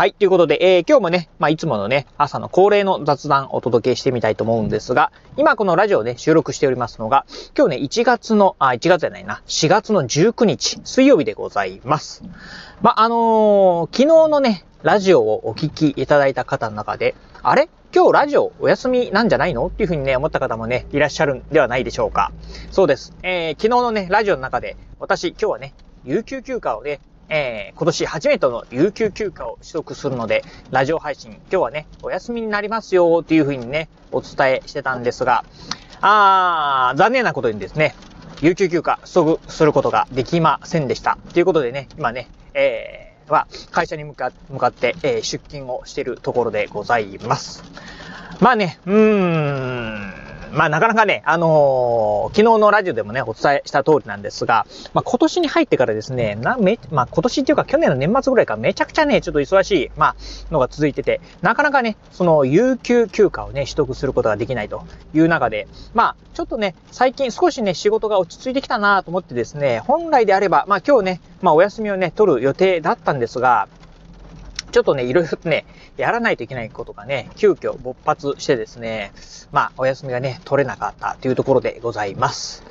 [0.00, 0.14] はい。
[0.14, 12.24] ということで、えー、今日もね、まあ、いつものね、朝の恒例の雑談をお届けしてみたいと思うんですが、今このラジオをね、収録しておりますのが、今日ね、1月の、あ、1月じゃないな、4月の19日、水曜日でございます。
[12.80, 17.68] まあ、あのー、昨日のね、ラジオをお聞きいただいた方の中で、あれ？
[17.94, 19.66] 今日ラジオお休みなんじゃないの？
[19.66, 22.32] っていうふうにね、思った方もね、いらっしゃるんではないでしょうか。
[22.70, 23.14] そうです。
[23.22, 25.74] えー、昨日のね、ラジオの中で、私、今日はね、
[26.06, 35.44] 有給休暇をね、えー、今年初めての有給休暇を取得するので、ラジオ配信、今日はね、お休みになりますよっていう風にね、お伝えしてたんですが、
[36.00, 37.94] あー、残念なことにですね、
[38.42, 41.18] 有給休暇取得することができませんでした。
[41.32, 47.62] ということでね、今ね、えー、は、会社に向か向かって、えー、出勤をしているところでございます。
[48.40, 60.16] まあね、うーん、まあなかなかね、あのー、昨日のラジオでもね、お伝えした通りなんですが、まあ今年に入ってからですね、な、め、まあ今年っていうか去年の年末ぐらいからめちゃくちゃね、ちょっと忙しい、まあ、
[60.50, 64.84] のが続いてて、なかなかね、その、有給休暇をね、取得することができないと
[65.14, 73.68] いう中で、まあ、ちょっとね、最近少しね、仕事が落ち着いてきたなと思ってですね、本来であれば、まあ今日ね、まあお休みをね、取る予定だったんですが、
[74.70, 75.64] ちょっとね、いろいろとね、
[75.96, 79.12] やらないといけないことがね、急遽勃発してですね、
[79.52, 82.64] まあ、お休みがね、取れなかったというところでございます。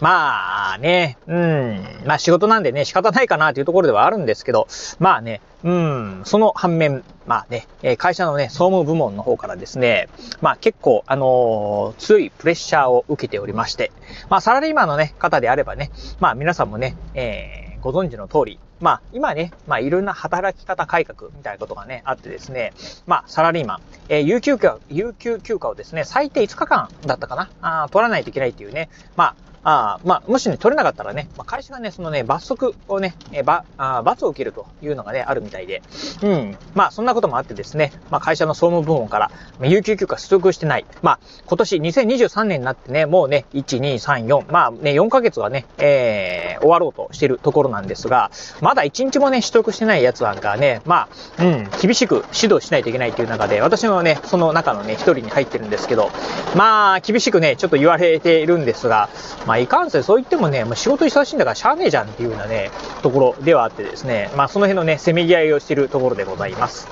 [0.00, 4.66] まあね、うん、まあ仕事なんでね、仕方ないかなというところではあるんですけど、
[4.98, 10.08] まあね、うん、その反面、まあね、会社のね、総務部門の方からですね、
[10.42, 13.92] まあ結構、あのー、強いプレッシャーを受けておりまして、
[14.28, 22.72] まあサラリーマンのね、方であればね、まあ皆さんもね、えーご存知の通り、まあ、今ね、まあ、いろんな働き方改革みたいなことがね、あってですね、
[23.06, 35.82] まあ、サラリーマン、えー、有給休暇、有給休暇をですね、最低5日間だったかな、あ取らないといけないっていうね、まあ、あまあ、もしね、取れなかったらね、まあ、会社がね、そのね、罰則をね、えば、あ罰を受けるというのがね、あるみたいで、
[36.22, 36.56] うん。
[36.74, 40.84] まあ、そんなこともあってですね、まあ、会社の総務部門から、まあ、有給休暇取得してない。
[41.02, 48.30] まあ、今年2023年になってね、もうね、1、2、3、4、まあね、4ヶ月はね、えー、終わろうとしてるところなんですが、
[48.60, 51.08] まだ1日もね、取得してないやつなんかね、ま
[51.38, 56.10] あ、うん、厳しく指導しないといけないという中で、私もね、その中のね、一人に入ってるんですけど、
[56.54, 59.08] まあ、厳しくね、ちょっと言われているんですが、
[59.46, 62.72] まあ、まあ、いかんせんそう言ってもね、もう仕事忙しいんだからしゃあねえじゃんっていうようなね、
[63.02, 66.88] ところではあってですね、まあその辺のね、せめぎ合いをしているところでございます。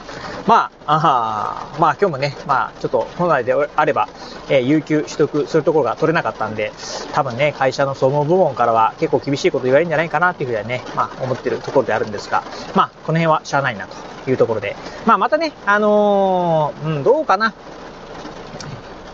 [0.46, 4.08] まあ、あまあ今日もね、まあちょっと本来であれば、
[4.48, 6.70] えー、有給取得するところが取れなかったんで、
[7.12, 12.44] 多分ね、会社の総務部門からは結構厳しいこと言われるんじゃないかなっていうふうにはね、まあ思ってるところであるんですが、
[12.76, 13.88] まあこの辺はしゃあないな
[14.24, 17.54] というところで、まあまたね、あのー、うん、どうかな。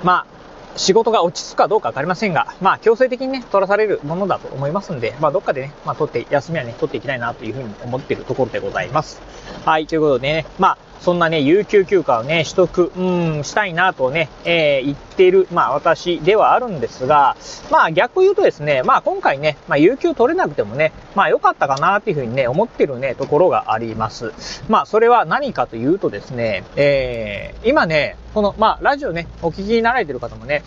[0.05, 0.38] まあ、
[0.77, 9.21] 仕事が落ち着くかどうかわかりませんが、まあ強制的にね、取らされるものだと思いますんで、まあどっかでね、まあ取って、休みはね、取っていきたいなというふうに思っているところでございます。
[9.65, 17.37] はい、ということでね、まあそんなね、有給休暇をね、取得、うん、したいなとね、えー、言っている、まあ私ではあるんですが、
[17.71, 24.33] まあ逆言うとですね、まあ今回ね、まあ有給取れなくてもね、まあ良かったかなっていうふうにね、思ってるね、ところがあります。
[24.69, 30.63] まあそれは何かというとですね、えー、今ね、この、まあラジオね、お聞きになられてる方もね、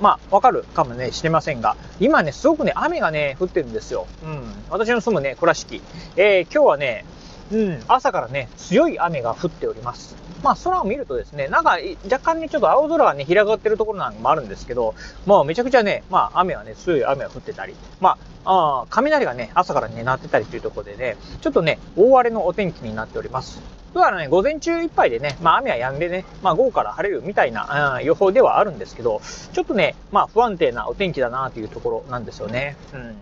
[0.00, 4.06] まあわかるかもね、してませんが、今ね、すごくね、雨がね、降ってるんですよ。
[4.24, 4.42] うん。
[4.70, 5.82] 私の住むね、倉敷。
[6.16, 7.04] えー、今日はね、
[7.52, 10.16] うん、朝からね、強い雨が降っております。
[10.42, 14.94] まあ、空を見るとですね、なんか、若干ね、ちょっと青空がね、広がってるところなんかもあるんですけど、
[15.26, 23.60] まあ、めちゃくちゃね、まあ、雨はね、強い雨が降ってたり、まあ、あ雷がね、朝からね、鳴ってたりというところでね、ちょっとね、大荒れのお天気になっております。
[23.94, 29.22] だからね、午前中いっぱいでね、まあ雨は止んでね、まあ午後から晴れるみたいな、予報ではあるんですけど、
[29.52, 32.76] ちょっとね、まあ不安定なお天気だなというところなんですよね。
[32.92, 33.16] うん。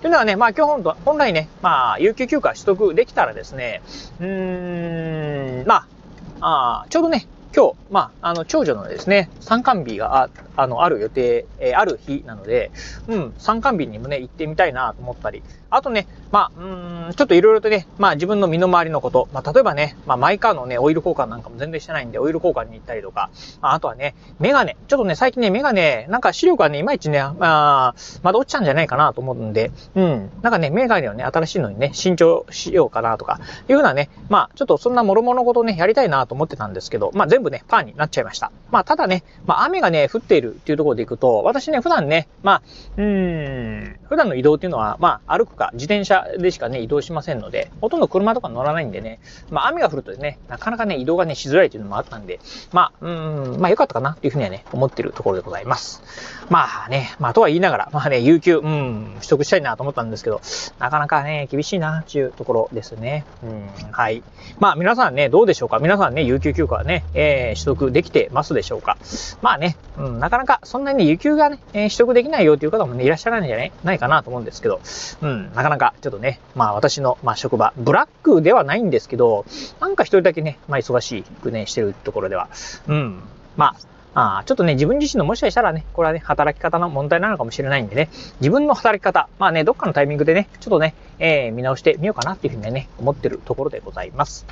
[0.00, 3.82] というのはね、まあ今日本本来ね、まあ有給休暇取得できたらですね、
[4.20, 5.86] うーん、ま
[6.40, 12.72] あ、あちょうどね、今日、まあ、あの、長女のですね、参観日があ、あの、ある予定、えー、ある日なので、
[13.06, 23.30] うん、参観日にもね、行ってみたいなと思ったり、あとね、まあ、うん、ちょっといろいろとね、まあ自分の身の回りのこと、まあ例えばね、まあマイカーのね、オイル交換なんかも全然してないんで、オイル交換に行ったりとか、
[23.60, 24.76] ああとはね、メガネ。
[24.88, 38.50] ちょっとね、最近ね、メガネ、なんか視力がね、いまいちね、まあ、まだ落ちちゃうんじゃないかなと思うんで、うん、なんかね、メガネをね、新しいのにね、新調しようかなとか、いうふうなね、まあ、ちょっとそんな諸々ことね、やりたいなと思ってたんですけど、まあ全部ね、パーになっちゃいました。
[38.70, 42.62] まあただね、まあ雨がね、降っているっていうところで行くと、私ね、普段ね、まあ、
[42.96, 49.20] うーん、普段の移動っていうのは、まあ歩くか自転車でしかね、移動しませんので、ほとんど車とか乗らないんでね、
[49.50, 52.40] まあ雨が降るとね、なかなかね、移動がね、しづらいっていうのもあったんで、
[52.72, 56.02] まあ、うん、まあ良かったかなっていうふうにはね、思ってるところでございます。
[56.48, 60.40] まあね、まあとは言いながら、まあね、有給、うん、取得したいなと思ったんですけど、
[60.78, 63.24] なかなかね、厳しいなっていうところですね。
[63.42, 64.22] うん、はい。
[64.58, 65.78] まあ皆さんね、どうでしょうか？
[65.78, 68.96] 皆さんね、有給休暇はね、えー、取得できてますでしょうか
[69.42, 74.80] まあね、うん、なかなかそんなに有給がね、えー、取得できないよっていう方もね、いらっしゃらないんじゃないないかなと思うんですけど、
[75.22, 79.44] うん、なかなかちょっとね、まあ私の、まあ職場、ブラックではないんですけど、
[79.80, 82.48] なんか一人だけね、まあ忙しくね、してるところでは、
[82.88, 83.22] うん、
[83.56, 83.76] ま
[84.14, 88.08] あ、あちょっとね、自分自身のもしかしたらね、これはね、働き方の問題なのかもしれないんでね、
[88.40, 94.46] 自分の働き方、まあね、どっかのタイミングでね、ちょっとね、えー、見直してみようかなっていうふうにね、思ってるところでございます。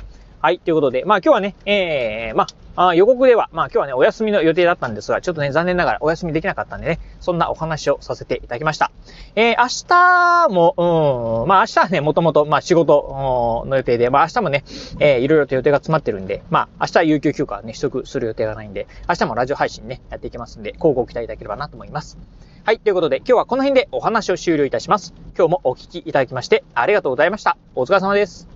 [0.45, 2.45] はい、ということで、まあ今日はね、えー、ま
[2.75, 8.91] あ、予告では、まあ今日はね、お休みの予定だったんですが、ちょっとね、残念ながらお休みできなかったんでね、そんなお話をさせていただきました。
[9.35, 14.63] えー、明日も、うん、まあ明日はね、もともと、まあ仕事の予定で、まあ明日もね、
[14.99, 22.19] えー、いろいろと予定が詰まってるんで、まあ明日は有給休暇ね、取得する予定がないんで、明日もラジオ配信ね、やっていきますんで、交互期待いただければなと思います。
[22.65, 25.15] はい、ということで今日はこの辺でお話を終了いたします。
[25.35, 27.57] 今日もお聞きいただきましてありがとうございました。
[27.73, 28.54] お疲れ様です。